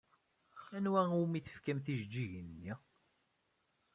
Anwa 0.75 1.01
umi 1.23 1.39
tefkam 1.45 1.79
tijeǧǧigin-nni? 1.85 2.73